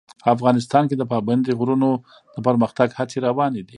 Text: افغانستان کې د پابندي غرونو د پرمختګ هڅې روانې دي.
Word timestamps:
افغانستان 0.35 0.83
کې 0.89 0.95
د 0.97 1.03
پابندي 1.13 1.51
غرونو 1.59 1.89
د 2.35 2.37
پرمختګ 2.47 2.87
هڅې 2.99 3.17
روانې 3.27 3.61
دي. 3.63 3.69